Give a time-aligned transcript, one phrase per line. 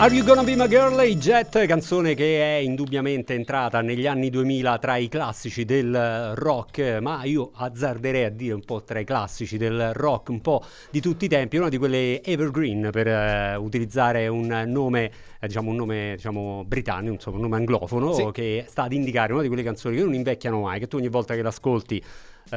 [0.00, 0.98] Are You Gonna Be My Girl?
[1.06, 7.00] I Jet, canzone che è indubbiamente entrata negli anni 2000 tra i classici del rock,
[7.02, 11.02] ma io azzarderei a dire un po' tra i classici del rock, un po' di
[11.02, 15.76] tutti i tempi, una di quelle evergreen per eh, utilizzare un nome, eh, diciamo un
[15.76, 18.26] nome diciamo, britannico, insomma un nome anglofono, Sì.
[18.32, 21.08] che sta ad indicare una di quelle canzoni che non invecchiano mai, che tu ogni
[21.08, 22.02] volta che l'ascolti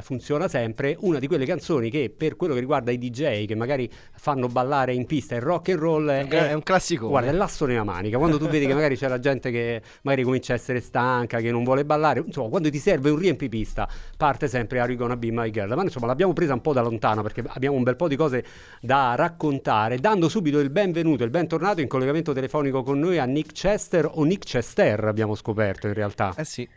[0.02, 3.89] funziona sempre, una di quelle canzoni che per quello che riguarda i DJ che magari
[4.16, 7.09] fanno ballare in pista il rock and roll È è un classicone.
[7.09, 8.17] Guarda, è l'asso nella manica.
[8.17, 11.52] Quando tu vedi che magari c'è la gente che magari comincia a essere stanca, che
[11.52, 15.31] non vuole ballare, insomma, quando ti serve un riempipista, parte sempre Are You Gonna Be
[15.31, 15.73] My Girl.
[15.73, 18.44] Ma insomma, l'abbiamo presa un po' da lontano perché abbiamo un bel po' di cose
[18.80, 23.53] da raccontare, dando subito il benvenuto, il bentornato in collegamento telefonico con noi a Nick
[23.53, 26.34] Chester o Nick Chester, abbiamo scoperto in realtà.
[26.38, 26.67] Eh sì.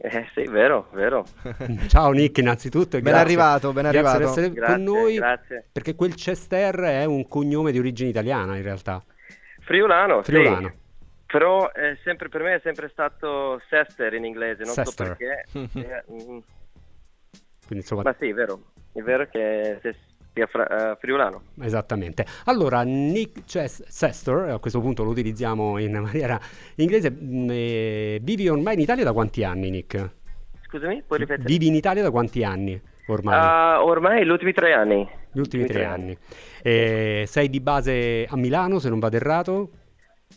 [0.00, 1.24] Eh sì, vero, vero.
[1.88, 2.90] Ciao Nick, innanzitutto.
[2.90, 3.20] Ben grazie.
[3.20, 4.18] arrivato, ben Grazie arrivato.
[4.18, 5.14] per essere Grazie, con noi.
[5.16, 5.68] grazie.
[5.72, 9.02] Perché quel Chester è un cognome di origine italiana in realtà.
[9.60, 10.30] Friulano, sì.
[10.30, 10.72] Friulano.
[11.26, 15.06] Però è sempre, per me è sempre stato Sester in inglese, non Sester.
[15.08, 15.44] so perché.
[15.52, 16.38] Eh, mm,
[17.66, 18.60] Quindi insomma, ma sì, è vero.
[18.92, 19.96] È vero che se-
[20.46, 21.42] fra- eh, friulano.
[21.60, 22.24] Esattamente.
[22.44, 26.38] Allora, Nick Ches- Sester, a questo punto lo utilizziamo in maniera
[26.76, 27.14] inglese,
[27.48, 30.10] eh, vivi ormai in Italia da quanti anni, Nick?
[30.62, 31.46] Scusami, puoi ripetere?
[31.48, 33.34] Vivi in Italia da quanti anni ormai?
[33.34, 35.08] Ah, ormai gli ultimi tre anni.
[35.32, 36.16] Gli ultimi tre anni.
[36.62, 39.70] Eh, sei di base a Milano, se non vado errato?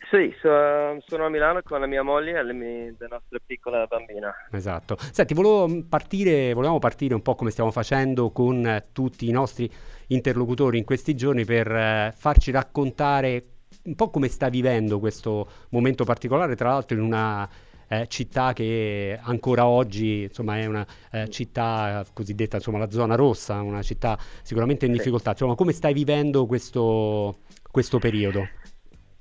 [0.10, 3.86] Sì, so- sono a Milano con la mia moglie e la, mia- la nostra piccola
[3.86, 4.34] bambina.
[4.52, 4.98] Esatto.
[5.12, 9.32] Senti, volevo mh, partire, volevamo partire un po' come stiamo facendo con eh, tutti i
[9.32, 9.70] nostri
[10.08, 13.46] interlocutori in questi giorni per eh, farci raccontare
[13.84, 17.50] un po' come sta vivendo questo momento particolare, tra l'altro in una
[17.88, 23.62] eh, città che ancora oggi insomma, è una eh, città cosiddetta insomma, la zona rossa,
[23.62, 25.32] una città sicuramente in difficoltà.
[25.32, 28.48] Insomma, come stai vivendo questo, questo periodo?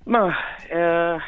[0.05, 0.33] Ma
[0.69, 1.19] eh,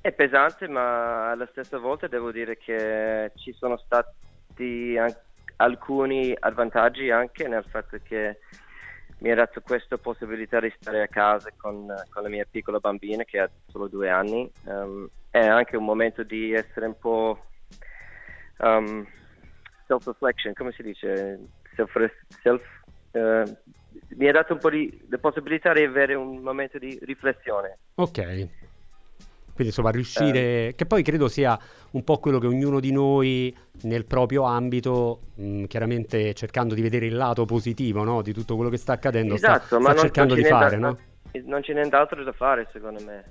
[0.00, 5.16] è pesante, ma alla stessa volta devo dire che ci sono stati an-
[5.56, 8.38] alcuni vantaggi anche nel fatto che
[9.18, 13.24] mi ha dato questa possibilità di stare a casa con, con la mia piccola bambina
[13.24, 14.50] che ha solo due anni.
[14.66, 17.50] Ehm, è anche un momento di essere un po'
[18.58, 19.06] um,
[19.86, 21.38] self-reflection, come si dice?
[21.74, 21.92] Self,
[22.42, 22.62] self,
[23.12, 23.44] eh,
[24.16, 27.78] mi ha dato un po' di possibilità di avere un momento di riflessione.
[27.94, 28.48] Ok.
[29.60, 31.58] Quindi insomma riuscire, che poi credo sia
[31.90, 37.06] un po' quello che ognuno di noi nel proprio ambito, mh, chiaramente cercando di vedere
[37.06, 39.98] il lato positivo no, di tutto quello che sta accadendo, sta- Esatto, sta, ma non,
[39.98, 40.98] cercando non di fare, da- no?
[41.44, 43.24] non ce n'è d'altro da fare secondo me.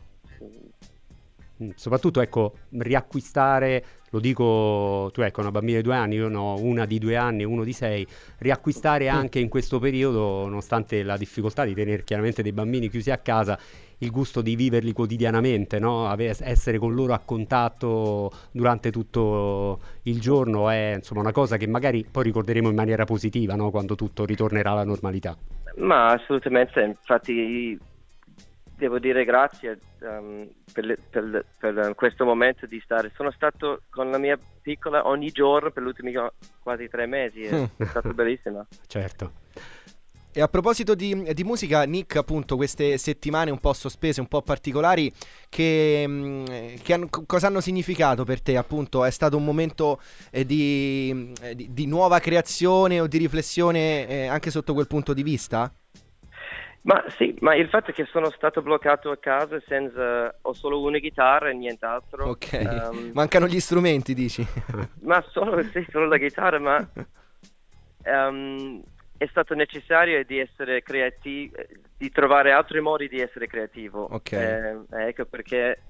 [1.64, 6.38] Mm, Soprattutto, ecco, riacquistare, lo dico, tu ecco, una bambina di due anni, io ne
[6.38, 8.06] ho una di due anni e uno di sei,
[8.40, 13.18] riacquistare anche in questo periodo, nonostante la difficoltà di tenere chiaramente dei bambini chiusi a
[13.18, 13.58] casa,
[14.00, 16.08] il gusto di viverli quotidianamente, no?
[16.08, 21.68] Ave- essere con loro a contatto durante tutto il giorno è insomma una cosa che
[21.68, 23.72] magari poi ricorderemo in maniera positiva, no?
[23.72, 25.38] Quando tutto ritornerà alla normalità.
[25.76, 27.78] Ma assolutamente, infatti
[28.80, 33.12] devo dire grazie ehm, per, le- per le- per questo momento di stare.
[33.16, 36.14] Sono stato con la mia piccola ogni giorno per gli ultimi
[36.60, 38.66] quasi tre mesi, è stato bellissimo.
[38.88, 39.34] Certo.
[40.32, 44.44] E a proposito di, di musica, Nick, appunto, queste settimane un po' sospese, un po'
[44.44, 45.12] particolari,
[45.50, 48.56] che, mh, che hanno- co- cosa hanno significato per te?
[48.56, 54.08] Appunto, è stato un momento eh, di, eh, di- di nuova creazione o di riflessione
[54.08, 55.74] eh, anche sotto quel punto di vista?
[56.82, 60.82] Ma sì, ma il fatto è che sono stato bloccato a casa senza, ho solo
[60.82, 62.30] una chitarra e nient'altro.
[62.30, 64.46] Ok, Ehm, mancano gli strumenti, dici?
[65.02, 66.88] Ma solo, sì, solo la chitarra, ma
[68.04, 68.82] ehm,
[69.18, 71.58] è stato necessario di essere creativo,
[71.98, 74.06] di trovare altri modi di essere creativo.
[74.06, 74.32] Ok.
[74.32, 75.82] Eh, ecco perché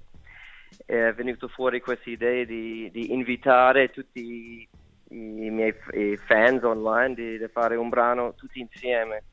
[0.86, 4.68] è venuto fuori questa idea di, di invitare tutti
[5.12, 9.24] i miei i fans online di, di fare un brano tutti insieme.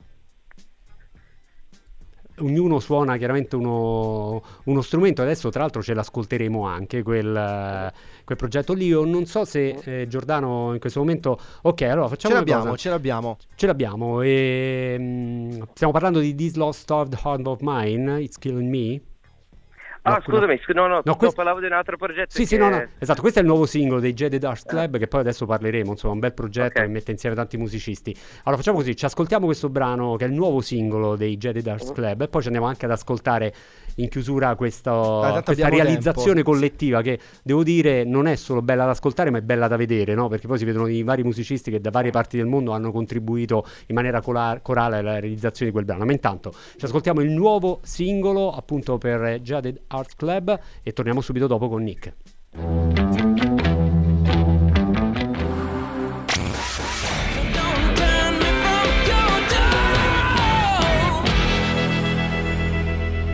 [2.41, 5.23] Ognuno suona chiaramente uno, uno strumento.
[5.23, 7.93] Adesso, tra l'altro, ce l'ascolteremo anche quel,
[8.25, 8.87] quel progetto lì.
[8.87, 11.39] Io non so se eh, Giordano in questo momento.
[11.63, 12.77] Ok, allora Ce facciamo una l'abbiamo, cosa.
[12.77, 13.37] ce l'abbiamo.
[13.55, 14.21] Ce l'abbiamo.
[14.23, 18.21] E, mm, stiamo parlando di This Lost Starved Heart of Mine.
[18.21, 19.01] It's Killing Me.
[20.09, 21.35] Ah, scusami, scu- no, no, no questo...
[21.35, 22.31] parlavo di un altro progetto.
[22.31, 22.47] Sì, che...
[22.47, 24.69] sì, no, no, esatto, questo è il nuovo singolo dei Jaded Arts ah.
[24.69, 24.99] Club, eh.
[25.01, 26.87] che poi adesso parleremo, insomma, un bel progetto okay.
[26.87, 28.17] che mette insieme tanti musicisti.
[28.45, 31.89] Allora, facciamo così, ci ascoltiamo questo brano, che è il nuovo singolo dei Jaded Arts
[31.89, 31.95] uh-huh.
[31.95, 33.55] Club, e poi ci andiamo anche ad ascoltare
[33.97, 36.51] in chiusura questo, ah, questa realizzazione tempo.
[36.51, 40.15] collettiva, che devo dire non è solo bella da ascoltare, ma è bella da vedere,
[40.15, 40.29] no?
[40.29, 43.65] Perché poi si vedono i vari musicisti che da varie parti del mondo hanno contribuito
[43.87, 46.05] in maniera cola- corale alla realizzazione di quel brano.
[46.05, 51.47] Ma intanto ci ascoltiamo il nuovo singolo, appunto, per Jaded Arts Club e torniamo subito
[51.47, 52.13] dopo con Nick.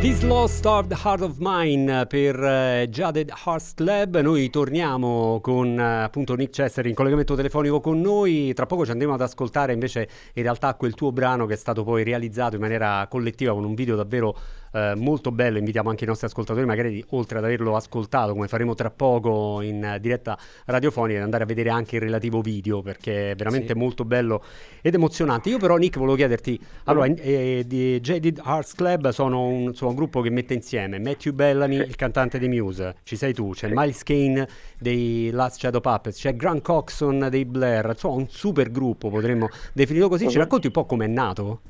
[0.03, 4.19] This Lost the Heart of Mine per uh, Jaded Hearts Club.
[4.19, 8.53] Noi torniamo con uh, appunto Nick Chester in collegamento telefonico con noi.
[8.53, 11.85] Tra poco ci andremo ad ascoltare invece in realtà quel tuo brano che è stato
[11.85, 14.37] poi realizzato in maniera collettiva con un video davvero
[14.73, 18.75] eh, molto bello, invitiamo anche i nostri ascoltatori magari oltre ad averlo ascoltato come faremo
[18.75, 23.35] tra poco in diretta radiofonica ad andare a vedere anche il relativo video perché è
[23.35, 23.79] veramente sì.
[23.79, 24.43] molto bello
[24.81, 25.49] ed emozionante.
[25.51, 27.15] Io però Nick volevo chiederti, allora mm.
[27.19, 31.77] eh, di Jaded Arts Club sono un, insomma, un, gruppo che mette insieme Matthew Bellamy,
[31.77, 34.49] il cantante dei Muse, ci sei tu, c'è Miles Kane
[34.79, 40.09] dei Last Shadow Puppets, c'è Grant Coxon dei Blair, insomma un super gruppo potremmo definirlo
[40.09, 41.61] così, ci racconti un po' com'è nato?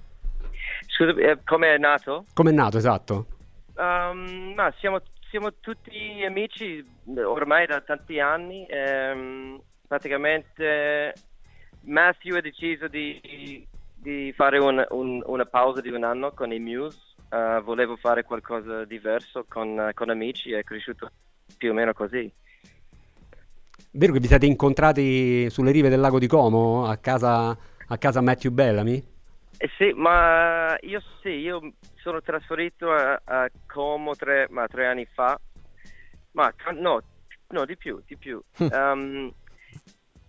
[1.08, 2.26] Eh, come è nato?
[2.34, 3.26] Come è nato, esatto.
[3.74, 5.00] Um, no, siamo,
[5.30, 6.84] siamo, tutti amici
[7.16, 8.66] ormai da tanti anni.
[8.68, 11.14] Ehm, praticamente
[11.82, 16.58] Matthew ha deciso di, di fare un, un, una pausa di un anno con i
[16.58, 16.98] Muse.
[17.30, 21.10] Uh, volevo fare qualcosa di diverso con, con amici, è cresciuto
[21.56, 22.30] più o meno così.
[23.92, 27.56] Vero che vi siete incontrati sulle rive del lago di Como a casa,
[27.86, 29.11] a casa Matthew Bellamy?
[29.62, 35.06] Eh sì, ma io sì, io sono trasferito a, a Como tre, ma tre anni
[35.06, 35.40] fa,
[36.32, 37.00] ma no,
[37.46, 38.42] no di più, di più.
[38.58, 39.32] Um,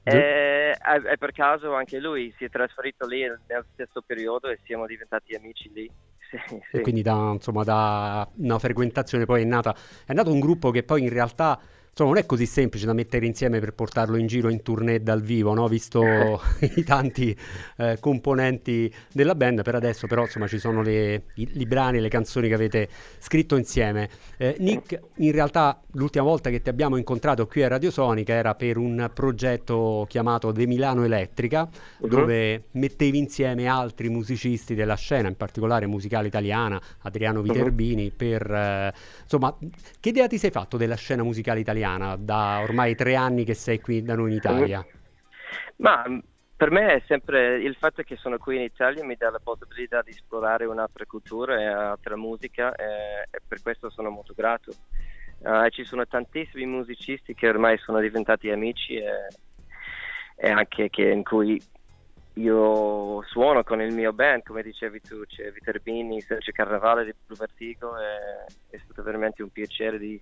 [0.03, 4.85] e, e, per caso anche lui si è trasferito lì nel stesso periodo e siamo
[4.85, 5.89] diventati amici lì.
[6.33, 6.77] Sì, sì.
[6.77, 9.75] E quindi da, insomma, da una frequentazione poi è nata,
[10.05, 11.59] è nato un gruppo che poi in realtà
[11.93, 15.21] insomma non è così semplice da mettere insieme per portarlo in giro in tournée dal
[15.21, 15.67] vivo, no?
[15.67, 16.03] visto
[16.75, 17.37] i tanti
[17.77, 22.01] eh, componenti della band, per adesso però insomma ci sono le, i, i brani e
[22.01, 24.09] le canzoni che avete scritto insieme.
[24.37, 28.55] Eh, Nick, in realtà l'ultima volta che ti abbiamo incontrato qui a Radio Sonica era
[28.55, 31.69] per un progetto chiamato The Milano Elettrica,
[31.99, 32.07] uh-huh.
[32.07, 37.45] dove mettevi insieme altri musicisti della scena, in particolare musicale italiana, Adriano uh-huh.
[37.45, 38.15] Viterbini, uh-huh.
[38.15, 39.55] per eh, insomma,
[39.99, 41.81] che idea ti sei fatto della scena musicale italiana?
[41.83, 44.85] Italiana da ormai tre anni che sei qui da noi in Italia?
[45.77, 46.03] Ma
[46.55, 50.01] per me è sempre il fatto che sono qui in Italia mi dà la possibilità
[50.01, 54.71] di esplorare un'altra cultura e altra musica e, e per questo sono molto grato.
[55.39, 59.27] Uh, ci sono tantissimi musicisti che ormai sono diventati amici e,
[60.37, 61.61] e anche che in cui
[62.35, 67.37] io suono con il mio band, come dicevi tu, c'è Viterbini, Sergio Carnavale di Blue
[67.37, 70.19] Vertigo e è stato veramente un piacere di,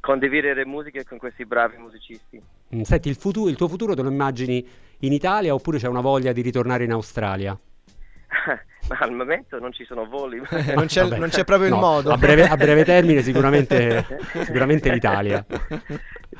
[0.00, 2.40] condividere musiche con questi bravi musicisti.
[2.74, 4.66] Mm, senti, il, futuro, il tuo futuro te lo immagini
[5.00, 7.58] in Italia oppure c'è una voglia di ritornare in Australia?
[8.88, 10.40] Ma al momento non ci sono voli.
[10.74, 12.10] non, c'è, non, c'è, proprio no, il modo.
[12.12, 14.04] A breve, a breve termine sicuramente,
[14.44, 15.44] sicuramente l'Italia.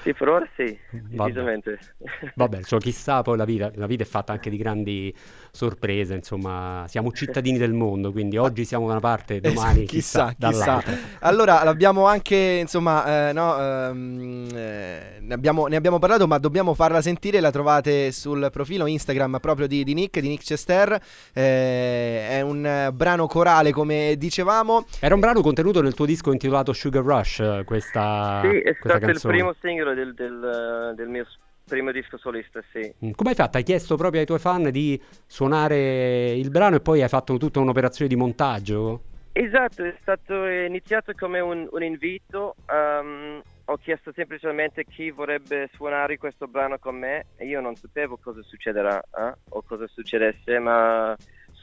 [0.02, 1.78] Sì, per ora sì, decisamente.
[1.98, 5.14] Vabbè, Vabbè insomma, chissà poi la vita, la vita è fatta anche di grandi
[5.50, 10.34] sorprese, insomma, siamo cittadini del mondo, quindi oggi siamo da una parte, domani chissà, chissà,
[10.38, 10.92] dall'altra.
[10.92, 11.18] Chissà.
[11.20, 16.74] Allora, l'abbiamo anche, insomma, eh, no, ehm, eh, ne, abbiamo, ne, abbiamo, parlato, ma dobbiamo
[16.74, 20.96] farla sentire, la trovate sul profilo Instagram proprio di, di Nick, di Nick Chester,
[21.32, 24.86] eh, è un brano corale, come dicevamo.
[25.00, 29.12] Era un brano contenuto nel tuo disco intitolato Sugar Rush, questa Sì, è stato canzone.
[29.12, 31.26] il primo singolo del, del, del mio
[31.64, 32.80] primo disco solista, sì.
[33.04, 33.58] Mm, come hai fatto?
[33.58, 37.60] Hai chiesto proprio ai tuoi fan di suonare il brano e poi hai fatto tutta
[37.60, 39.02] un'operazione di montaggio?
[39.32, 42.54] Esatto, è stato iniziato come un, un invito.
[42.68, 48.18] Um, ho chiesto semplicemente chi vorrebbe suonare questo brano con me e io non sapevo
[48.20, 49.34] cosa succederà eh?
[49.50, 51.14] o cosa succedesse, ma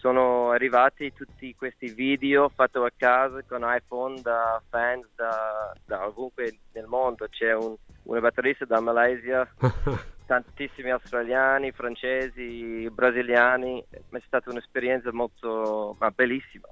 [0.05, 6.59] sono arrivati tutti questi video fatti a casa con iPhone da fans da, da ovunque
[6.73, 7.25] nel mondo.
[7.27, 9.51] C'è un, una batterista da Malaysia,
[10.27, 13.83] tantissimi australiani, francesi, brasiliani.
[13.89, 16.67] È stata un'esperienza molto ma bellissima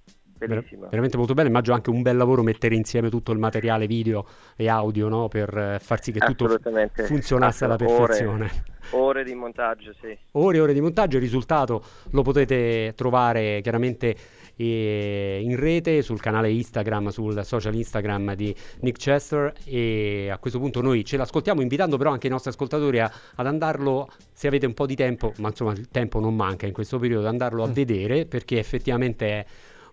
[0.47, 0.87] bellissima.
[0.87, 1.49] veramente molto bella.
[1.49, 5.27] Immagino anche un bel lavoro mettere insieme tutto il materiale video e audio no?
[5.27, 6.59] per eh, far sì che tutto
[7.05, 8.71] funzionasse alla Ore- perfezione.
[8.91, 10.15] Ore di montaggio, sì.
[10.33, 11.15] ore e ore di montaggio.
[11.15, 14.15] Il risultato lo potete trovare chiaramente
[14.55, 19.53] eh, in rete sul canale Instagram, sul social Instagram di Nick Chester.
[19.65, 23.47] E a questo punto noi ce l'ascoltiamo, invitando però anche i nostri ascoltatori a- ad
[23.47, 26.99] andarlo, se avete un po' di tempo, ma insomma il tempo non manca in questo
[26.99, 29.45] periodo, ad andarlo a vedere perché effettivamente è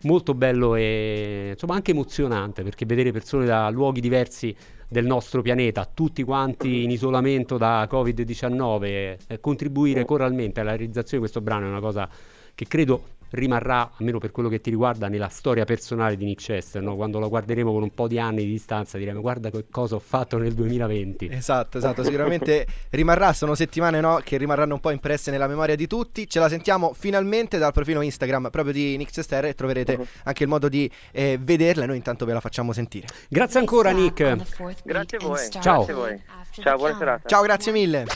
[0.03, 4.55] molto bello e insomma anche emozionante perché vedere persone da luoghi diversi
[4.89, 11.31] del nostro pianeta, tutti quanti in isolamento da Covid-19, eh, contribuire coralmente alla realizzazione di
[11.31, 12.09] questo brano è una cosa
[12.55, 16.83] che credo rimarrà, almeno per quello che ti riguarda, nella storia personale di Nick Chester.
[16.83, 16.97] no?
[16.97, 19.99] Quando lo guarderemo con un po' di anni di distanza diremo guarda che cosa ho
[20.01, 21.29] fatto nel 2020.
[21.31, 25.87] Esatto, esatto, sicuramente rimarrà, sono settimane no, che rimarranno un po' impresse nella memoria di
[25.87, 30.05] tutti, ce la sentiamo finalmente dal profilo Instagram proprio di Nick Chester e troverete Mhm.
[30.25, 33.07] anche il modo di eh, vederla e noi intanto ve la facciamo sentire.
[33.29, 34.37] Grazie ancora Nick.
[34.85, 35.39] Grazie a voi.
[35.51, 35.85] Ciao.
[35.85, 36.23] Grazie a voi.
[36.63, 37.29] Ciao, buona serata.
[37.29, 38.07] Ciao, grazie mille.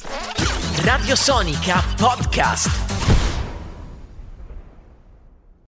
[0.84, 2.93] Radio Sonica Podcast.